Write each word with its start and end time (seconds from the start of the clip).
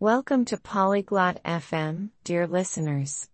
Welcome 0.00 0.44
to 0.46 0.58
Polyglot 0.58 1.42
FM, 1.42 2.10
dear 2.22 2.46
listeners. 2.46 3.30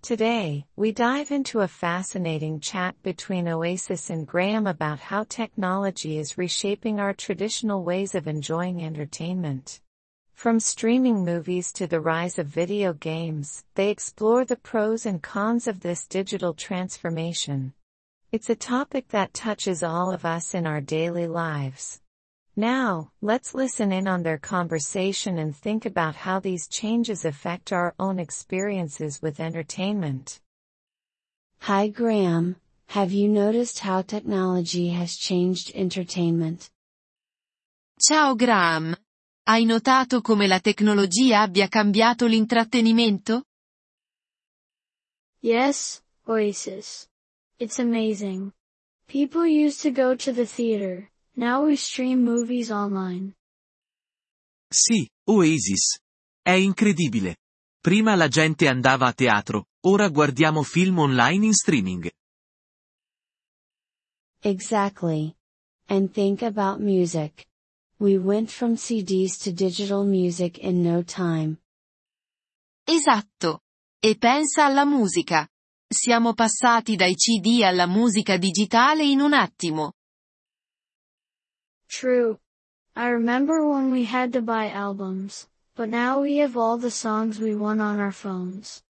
Today, 0.00 0.64
we 0.76 0.92
dive 0.92 1.32
into 1.32 1.58
a 1.58 1.66
fascinating 1.66 2.60
chat 2.60 2.94
between 3.02 3.48
Oasis 3.48 4.10
and 4.10 4.24
Graham 4.24 4.68
about 4.68 5.00
how 5.00 5.24
technology 5.24 6.18
is 6.18 6.38
reshaping 6.38 7.00
our 7.00 7.14
traditional 7.14 7.82
ways 7.82 8.14
of 8.14 8.28
enjoying 8.28 8.80
entertainment. 8.80 9.80
From 10.34 10.60
streaming 10.60 11.24
movies 11.24 11.72
to 11.72 11.88
the 11.88 12.00
rise 12.00 12.38
of 12.38 12.46
video 12.46 12.92
games, 12.92 13.64
they 13.74 13.90
explore 13.90 14.44
the 14.44 14.54
pros 14.54 15.06
and 15.06 15.20
cons 15.20 15.66
of 15.66 15.80
this 15.80 16.06
digital 16.06 16.54
transformation. 16.54 17.74
It's 18.30 18.48
a 18.48 18.54
topic 18.54 19.08
that 19.08 19.34
touches 19.34 19.82
all 19.82 20.12
of 20.12 20.24
us 20.24 20.54
in 20.54 20.64
our 20.64 20.80
daily 20.80 21.26
lives. 21.26 22.00
Now, 22.56 23.10
let's 23.20 23.52
listen 23.52 23.90
in 23.90 24.06
on 24.06 24.22
their 24.22 24.38
conversation 24.38 25.38
and 25.38 25.56
think 25.56 25.86
about 25.86 26.14
how 26.14 26.38
these 26.38 26.68
changes 26.68 27.24
affect 27.24 27.72
our 27.72 27.94
own 27.98 28.20
experiences 28.20 29.20
with 29.20 29.40
entertainment. 29.40 30.40
Hi 31.62 31.88
Graham, 31.88 32.54
have 32.86 33.10
you 33.10 33.28
noticed 33.28 33.80
how 33.80 34.02
technology 34.02 34.90
has 34.90 35.16
changed 35.16 35.72
entertainment? 35.74 36.70
Ciao 38.00 38.34
Graham. 38.34 38.94
Hai 39.46 39.64
notato 39.64 40.22
come 40.22 40.46
la 40.46 40.60
tecnologia 40.60 41.40
abbia 41.40 41.66
cambiato 41.66 42.26
l'intrattenimento? 42.26 43.42
Yes, 45.40 46.02
Oasis. 46.28 47.08
It's 47.58 47.80
amazing. 47.80 48.52
People 49.08 49.44
used 49.44 49.82
to 49.82 49.90
go 49.90 50.14
to 50.14 50.32
the 50.32 50.46
theater, 50.46 51.10
now 51.36 51.66
we 51.66 51.76
stream 51.76 52.22
movies 52.22 52.70
online. 52.70 53.34
Sì, 54.68 55.08
Oasis. 55.28 55.98
È 56.42 56.50
incredibile. 56.50 57.36
Prima 57.80 58.14
la 58.14 58.28
gente 58.28 58.66
andava 58.66 59.06
a 59.06 59.12
teatro, 59.12 59.66
ora 59.86 60.08
guardiamo 60.08 60.62
film 60.62 60.98
online 60.98 61.46
in 61.46 61.52
streaming. 61.52 62.10
Exactly. 64.40 65.34
And 65.88 66.10
think 66.10 66.42
about 66.42 66.80
music. 66.80 67.46
We 67.98 68.18
went 68.18 68.50
from 68.50 68.76
CDs 68.76 69.38
to 69.38 69.52
digital 69.52 70.04
music 70.04 70.58
in 70.58 70.82
no 70.82 71.02
time. 71.02 71.60
Esatto. 72.84 73.60
E 74.00 74.16
pensa 74.16 74.64
alla 74.64 74.84
musica. 74.84 75.48
Siamo 75.86 76.34
passati 76.34 76.96
dai 76.96 77.14
CD 77.14 77.62
alla 77.62 77.86
musica 77.86 78.36
digitale 78.36 79.04
in 79.04 79.20
un 79.20 79.32
attimo. 79.32 79.92
True. 82.00 82.40
I 82.96 83.10
remember 83.10 83.64
when 83.64 83.92
we 83.92 84.04
had 84.04 84.32
to 84.32 84.42
buy 84.42 84.68
albums, 84.68 85.46
but 85.76 85.88
now 85.88 86.20
we 86.20 86.38
have 86.38 86.56
all 86.56 86.76
the 86.76 86.90
songs 86.90 87.38
we 87.38 87.54
want 87.54 87.80
on 87.80 88.00
our 88.00 88.10
phones. 88.10 88.82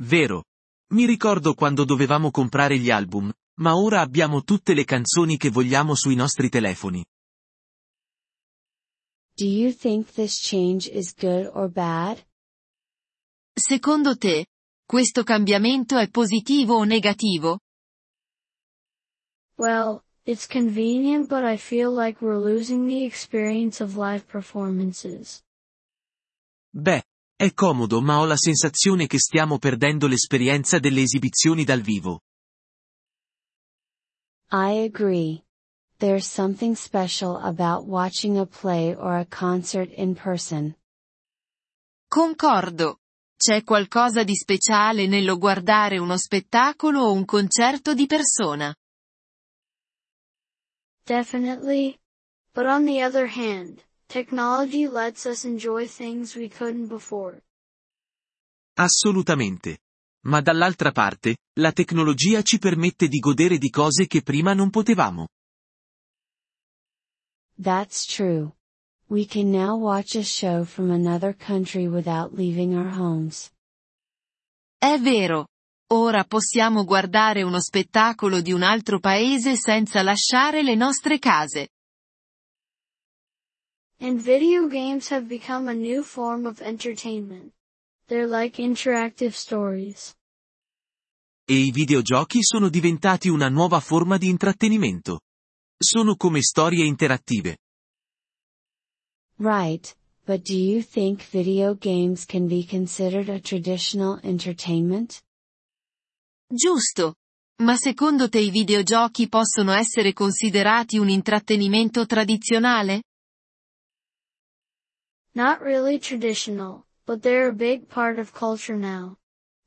Vero. 0.00 0.42
Mi 0.90 1.06
ricordo 1.06 1.54
quando 1.54 1.84
dovevamo 1.84 2.32
comprare 2.32 2.78
gli 2.78 2.90
album, 2.90 3.32
ma 3.60 3.76
ora 3.76 4.00
abbiamo 4.00 4.42
tutte 4.42 4.74
le 4.74 4.84
canzoni 4.84 5.36
che 5.36 5.50
vogliamo 5.50 5.94
sui 5.94 6.16
nostri 6.16 6.48
telefoni. 6.48 7.04
Do 9.36 9.44
you 9.44 9.72
think 9.72 10.12
this 10.14 10.40
change 10.40 10.90
is 10.90 11.14
good 11.14 11.48
or 11.52 11.70
bad? 11.70 12.24
Secondo 13.54 14.16
te, 14.16 14.46
questo 14.84 15.22
cambiamento 15.22 15.96
è 15.96 16.08
positivo 16.08 16.76
o 16.76 16.82
negativo? 16.82 17.60
Well, 19.56 20.02
it's 20.28 20.46
convenient 20.46 21.26
but 21.26 21.42
I 21.42 21.56
feel 21.56 21.90
like 21.90 22.20
we're 22.20 22.36
losing 22.36 22.86
the 22.86 23.04
experience 23.04 23.82
of 23.82 23.96
live 23.96 24.26
performances. 24.28 25.42
Beh, 26.70 27.02
è 27.34 27.54
comodo 27.54 28.02
ma 28.02 28.18
ho 28.18 28.26
la 28.26 28.36
sensazione 28.36 29.06
che 29.06 29.18
stiamo 29.18 29.58
perdendo 29.58 30.06
l'esperienza 30.06 30.78
delle 30.78 31.00
esibizioni 31.00 31.64
dal 31.64 31.80
vivo. 31.80 32.20
I 34.50 34.84
agree. 34.84 35.42
There's 35.98 36.26
something 36.26 36.76
special 36.76 37.36
about 37.36 37.86
watching 37.86 38.38
a 38.38 38.44
play 38.46 38.94
or 38.94 39.16
a 39.16 39.26
concert 39.26 39.90
in 39.96 40.14
person. 40.14 40.76
Concordo. 42.06 43.00
C'è 43.34 43.62
qualcosa 43.62 44.24
di 44.24 44.34
speciale 44.34 45.06
nello 45.06 45.38
guardare 45.38 45.98
uno 45.98 46.18
spettacolo 46.18 47.00
o 47.00 47.12
un 47.12 47.24
concerto 47.24 47.94
di 47.94 48.06
persona. 48.06 48.74
Definitely. 51.08 51.98
But 52.52 52.66
on 52.66 52.84
the 52.84 53.00
other 53.00 53.26
hand, 53.26 53.82
technology 54.08 54.86
lets 54.86 55.24
us 55.24 55.44
enjoy 55.44 55.86
things 55.88 56.36
we 56.36 56.50
couldn't 56.50 56.88
before. 56.88 57.42
Assolutamente. 58.76 59.78
Ma 60.26 60.42
dall'altra 60.42 60.92
parte, 60.92 61.38
la 61.60 61.72
tecnologia 61.72 62.42
ci 62.42 62.58
permette 62.58 63.08
di 63.08 63.18
godere 63.20 63.56
di 63.56 63.70
cose 63.70 64.06
che 64.06 64.20
prima 64.22 64.52
non 64.52 64.68
potevamo. 64.68 65.28
That's 67.58 68.04
true. 68.04 68.52
We 69.06 69.24
can 69.24 69.50
now 69.50 69.78
watch 69.78 70.14
a 70.14 70.22
show 70.22 70.64
from 70.64 70.90
another 70.90 71.34
country 71.34 71.88
without 71.88 72.34
leaving 72.34 72.74
our 72.74 72.92
homes. 72.98 73.50
È 74.76 74.98
vero. 74.98 75.46
Ora 75.90 76.24
possiamo 76.24 76.84
guardare 76.84 77.42
uno 77.42 77.60
spettacolo 77.60 78.42
di 78.42 78.52
un 78.52 78.62
altro 78.62 78.98
paese 78.98 79.56
senza 79.56 80.02
lasciare 80.02 80.62
le 80.62 80.74
nostre 80.74 81.18
case. 81.18 81.70
And 84.00 84.20
video 84.20 84.68
games 84.68 85.10
have 85.10 85.26
become 85.26 85.70
a 85.70 85.72
new 85.72 86.02
form 86.02 86.44
of 86.44 86.60
entertainment. 86.60 87.54
They're 88.06 88.28
like 88.28 88.60
interactive 88.60 89.32
stories. 89.32 90.14
E 91.46 91.54
i 91.54 91.70
videogiochi 91.70 92.42
sono 92.42 92.68
diventati 92.68 93.30
una 93.30 93.48
nuova 93.48 93.80
forma 93.80 94.18
di 94.18 94.28
intrattenimento. 94.28 95.20
Sono 95.78 96.16
come 96.16 96.42
storie 96.42 96.84
interattive. 96.84 97.56
Right, 99.36 99.96
but 100.26 100.42
do 100.42 100.54
you 100.54 100.82
think 100.82 101.22
video 101.30 101.74
games 101.74 102.26
can 102.26 102.46
be 102.46 102.66
considered 102.68 103.30
a 103.30 103.40
traditional 103.40 104.20
entertainment? 104.22 105.22
Giusto. 106.50 107.16
Ma 107.62 107.76
secondo 107.76 108.30
te 108.30 108.38
i 108.38 108.50
videogiochi 108.50 109.28
possono 109.28 109.72
essere 109.72 110.14
considerati 110.14 110.96
un 110.96 111.10
intrattenimento 111.10 112.06
tradizionale? 112.06 113.02
Not 115.32 115.60
really 115.60 115.98
traditional, 115.98 116.86
but 117.04 117.20
they're 117.20 117.48
a 117.48 117.52
big 117.52 117.86
part 117.86 118.18
of 118.18 118.32
culture 118.32 118.78
now. 118.78 119.18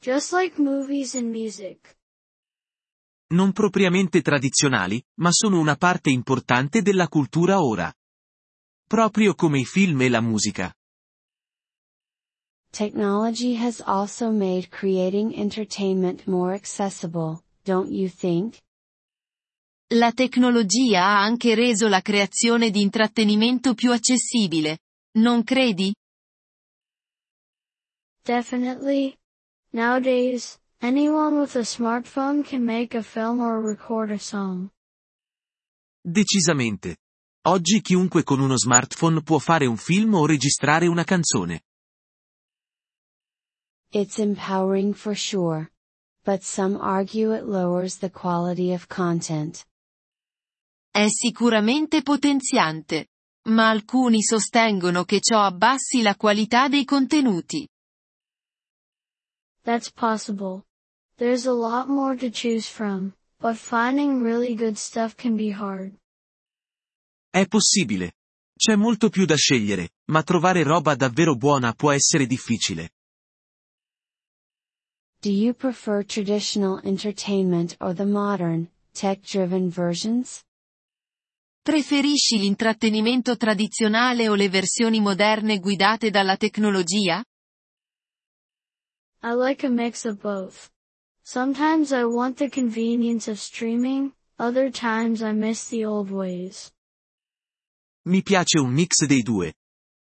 Just 0.00 0.32
like 0.32 0.60
movies 0.62 1.14
and 1.14 1.34
music. 1.34 1.96
Non 3.30 3.52
propriamente 3.52 4.22
tradizionali, 4.22 5.02
ma 5.16 5.32
sono 5.32 5.58
una 5.58 5.74
parte 5.74 6.10
importante 6.10 6.80
della 6.80 7.08
cultura 7.08 7.60
ora. 7.60 7.92
Proprio 8.86 9.34
come 9.34 9.58
i 9.58 9.64
film 9.64 10.02
e 10.02 10.08
la 10.08 10.20
musica. 10.20 10.72
Technology 12.70 13.54
has 13.54 13.80
also 13.80 14.30
made 14.30 14.70
creating 14.70 15.34
entertainment 15.34 16.26
more 16.26 16.52
accessible, 16.54 17.42
don't 17.64 17.90
you 17.90 18.08
think? 18.08 18.60
La 19.94 20.12
tecnologia 20.12 21.02
ha 21.02 21.22
anche 21.22 21.54
reso 21.54 21.88
la 21.88 22.02
creazione 22.02 22.70
di 22.70 22.82
intrattenimento 22.82 23.74
più 23.74 23.90
accessibile. 23.90 24.80
Non 25.18 25.42
credi? 25.44 25.94
Definitely. 28.22 29.16
Nowadays, 29.70 30.58
anyone 30.82 31.40
with 31.40 31.56
a 31.56 31.64
smartphone 31.64 32.42
can 32.42 32.62
make 32.62 32.94
a 32.94 33.02
film 33.02 33.40
or 33.40 33.62
record 33.64 34.10
a 34.10 34.18
song. 34.18 34.68
Decisamente. 36.02 36.98
Oggi 37.46 37.80
chiunque 37.80 38.22
con 38.24 38.40
uno 38.40 38.58
smartphone 38.58 39.22
può 39.22 39.38
fare 39.38 39.64
un 39.64 39.78
film 39.78 40.14
o 40.14 40.26
registrare 40.26 40.86
una 40.86 41.04
canzone. 41.04 41.62
It's 43.90 44.18
empowering 44.18 44.92
for 44.94 45.14
sure. 45.14 45.70
But 46.24 46.42
some 46.42 46.76
argue 46.76 47.32
it 47.32 47.44
lowers 47.44 47.98
the 47.98 48.10
quality 48.10 48.74
of 48.74 48.86
content. 48.86 49.64
È 50.90 51.06
sicuramente 51.08 52.02
potenziante. 52.02 53.08
Ma 53.48 53.70
alcuni 53.70 54.22
sostengono 54.22 55.04
che 55.04 55.20
ciò 55.20 55.40
abbassi 55.42 56.02
la 56.02 56.16
qualità 56.16 56.68
dei 56.68 56.84
contenuti. 56.84 57.66
That's 59.62 59.90
possible. 59.90 60.66
There's 61.16 61.46
a 61.46 61.52
lot 61.52 61.88
more 61.88 62.14
to 62.16 62.28
choose 62.30 62.68
from, 62.68 63.14
but 63.40 63.56
finding 63.56 64.22
really 64.22 64.54
good 64.54 64.76
stuff 64.76 65.14
can 65.14 65.34
be 65.34 65.50
hard. 65.50 65.98
È 67.30 67.46
possibile. 67.46 68.12
C'è 68.54 68.76
molto 68.76 69.08
più 69.08 69.24
da 69.24 69.36
scegliere, 69.36 69.92
ma 70.10 70.22
trovare 70.22 70.62
roba 70.62 70.94
davvero 70.94 71.36
buona 71.36 71.72
può 71.72 71.90
essere 71.90 72.26
difficile. 72.26 72.90
Do 75.20 75.32
you 75.32 75.52
prefer 75.52 76.04
traditional 76.04 76.80
entertainment 76.84 77.76
or 77.80 77.92
the 77.92 78.06
modern, 78.06 78.70
tech-driven 78.94 79.68
versions? 79.68 80.44
Preferisci 81.60 82.38
l'intrattenimento 82.38 83.36
tradizionale 83.36 84.28
o 84.28 84.36
le 84.36 84.48
versioni 84.48 85.00
moderne 85.00 85.58
guidate 85.58 86.10
dalla 86.10 86.36
tecnologia? 86.36 87.24
I 89.24 89.32
like 89.32 89.66
a 89.66 89.68
mix 89.68 90.04
of 90.04 90.20
both. 90.20 90.70
Sometimes 91.20 91.90
I 91.90 92.04
want 92.04 92.36
the 92.36 92.48
convenience 92.48 93.28
of 93.28 93.40
streaming, 93.40 94.12
other 94.38 94.70
times 94.70 95.20
I 95.20 95.32
miss 95.32 95.68
the 95.68 95.84
old 95.84 96.10
ways. 96.10 96.70
Mi 98.06 98.22
piace 98.22 98.60
un 98.60 98.70
mix 98.70 99.04
dei 99.04 99.22
due. 99.22 99.52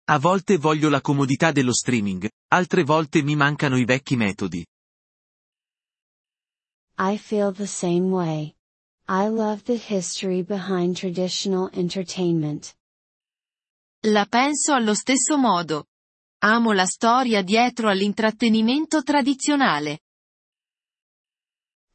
A 0.04 0.20
volte 0.20 0.56
voglio 0.56 0.88
la 0.88 1.00
comodità 1.00 1.50
dello 1.50 1.72
streaming, 1.72 2.28
altre 2.52 2.84
volte 2.84 3.22
mi 3.22 3.34
mancano 3.34 3.76
i 3.76 3.84
vecchi 3.84 4.14
metodi. 4.14 4.64
I 7.02 7.16
feel 7.16 7.50
the 7.50 7.66
same 7.66 8.10
way. 8.10 8.56
I 9.08 9.28
love 9.28 9.64
the 9.64 9.78
history 9.78 10.42
behind 10.42 10.98
traditional 10.98 11.70
entertainment. 11.72 12.74
La 14.04 14.26
penso 14.26 14.74
allo 14.74 14.92
stesso 14.92 15.38
modo. 15.38 15.86
Amo 16.42 16.72
la 16.72 16.84
storia 16.84 17.40
dietro 17.40 17.88
all'intrattenimento 17.88 19.02
tradizionale. 19.02 20.00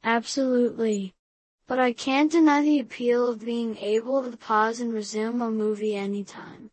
Absolutely. 0.01 1.13
But 1.67 1.77
I 1.77 1.93
can't 1.93 2.31
deny 2.31 2.63
the 2.63 2.79
appeal 2.79 3.29
of 3.29 3.43
being 3.43 3.77
able 3.77 4.27
to 4.27 4.35
pause 4.35 4.81
and 4.81 4.91
resume 4.91 5.43
a 5.43 5.51
movie 5.51 5.95
anytime. 5.95 6.71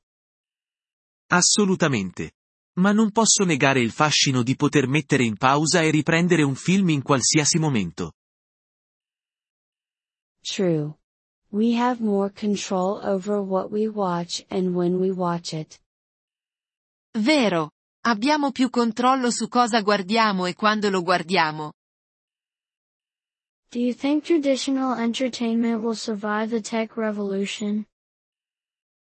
Assolutamente. 1.28 2.32
Ma 2.78 2.92
non 2.92 3.10
posso 3.10 3.44
negare 3.44 3.80
il 3.80 3.90
fascino 3.90 4.42
di 4.42 4.56
poter 4.56 4.86
mettere 4.86 5.22
in 5.22 5.36
pausa 5.36 5.82
e 5.82 5.90
riprendere 5.90 6.42
un 6.42 6.54
film 6.54 6.88
in 6.88 7.02
qualsiasi 7.02 7.58
momento. 7.58 8.14
True. 10.44 10.96
We 11.50 11.74
have 11.74 12.00
more 12.00 12.30
control 12.30 13.00
over 13.04 13.40
what 13.42 13.70
we 13.70 13.88
watch 13.88 14.44
and 14.50 14.74
when 14.74 14.98
we 14.98 15.10
watch 15.10 15.52
it. 15.52 15.78
Vero. 17.18 17.70
Abbiamo 18.04 18.50
più 18.50 18.68
controllo 18.68 19.30
su 19.30 19.48
cosa 19.48 19.80
guardiamo 19.82 20.46
e 20.46 20.54
quando 20.54 20.90
lo 20.90 21.02
guardiamo. 21.02 21.72
Do 23.70 23.78
you 23.78 23.94
think 23.94 24.24
traditional 24.24 24.98
entertainment 24.98 25.82
will 25.82 25.94
survive 25.94 26.50
the 26.50 26.60
tech 26.60 26.96
revolution? 26.96 27.86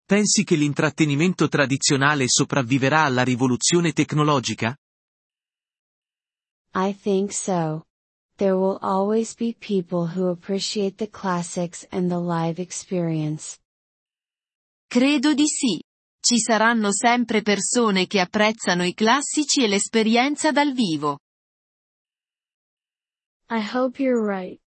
Pensi 0.04 0.44
che 0.44 0.56
l'intrattenimento 0.56 1.48
tradizionale 1.48 2.28
sopravviverà 2.28 3.02
alla 3.02 3.22
rivoluzione 3.22 3.92
tecnologica? 3.92 4.76
I 6.74 6.94
think 6.94 7.32
so. 7.32 7.86
There 8.42 8.58
will 8.58 8.80
always 8.82 9.36
be 9.36 9.54
people 9.54 10.08
who 10.08 10.26
appreciate 10.26 10.98
the 10.98 11.06
classics 11.06 11.86
and 11.92 12.10
the 12.10 12.18
live 12.18 12.58
experience. 12.58 13.56
Credo 14.90 15.32
di 15.32 15.46
sì. 15.46 15.80
Ci 16.18 16.40
saranno 16.40 16.92
sempre 16.92 17.42
persone 17.42 18.08
che 18.08 18.18
apprezzano 18.18 18.84
i 18.84 18.94
classici 18.94 19.62
e 19.62 19.68
l'esperienza 19.68 20.50
dal 20.50 20.72
vivo. 20.72 21.20
I 23.48 23.60
hope 23.60 24.02
you're 24.02 24.26
right. 24.26 24.60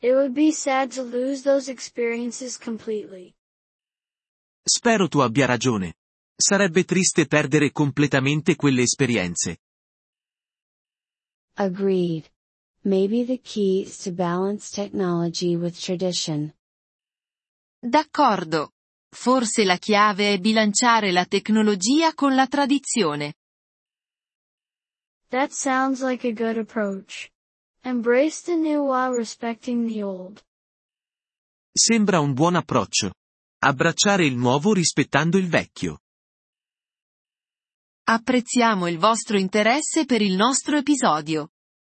It 0.00 0.12
would 0.12 0.32
be 0.32 0.50
sad 0.50 0.90
to 0.94 1.04
lose 1.04 1.44
those 1.44 1.70
experiences 1.70 2.58
completely. 2.58 3.32
Spero 4.64 5.06
tu 5.06 5.20
abbia 5.20 5.46
ragione. 5.46 5.94
Sarebbe 6.34 6.82
triste 6.82 7.28
perdere 7.28 7.70
completamente 7.70 8.56
quelle 8.56 8.82
esperienze. 8.82 9.58
Agreed. 11.54 12.28
Maybe 12.82 13.24
the 13.24 13.38
key 13.38 13.82
is 13.82 13.98
to 14.04 14.10
balance 14.10 14.70
technology 14.70 15.54
with 15.54 15.78
tradition. 15.78 16.54
D'accordo. 17.78 18.72
Forse 19.14 19.64
la 19.64 19.76
chiave 19.76 20.32
è 20.32 20.38
bilanciare 20.38 21.12
la 21.12 21.26
tecnologia 21.26 22.14
con 22.14 22.34
la 22.34 22.46
tradizione. 22.46 23.34
That 25.28 25.50
sounds 25.50 26.00
like 26.02 26.26
a 26.26 26.32
good 26.32 26.56
approach. 26.56 27.30
Embrace 27.84 28.42
the 28.42 28.56
new 28.56 28.84
while 28.84 29.14
respecting 29.14 29.86
the 29.86 30.02
old. 30.02 30.42
Sembra 31.72 32.20
un 32.20 32.32
buon 32.32 32.56
approccio. 32.56 33.12
Abbracciare 33.62 34.24
il 34.24 34.36
nuovo 34.36 34.72
rispettando 34.72 35.36
il 35.36 35.48
vecchio. 35.48 35.98
Apprezziamo 38.04 38.88
il 38.88 38.98
vostro 38.98 39.38
interesse 39.38 40.06
per 40.06 40.22
il 40.22 40.34
nostro 40.34 40.78
episodio. 40.78 41.50